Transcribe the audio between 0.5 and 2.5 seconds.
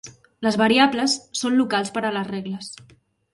variables són locals per a les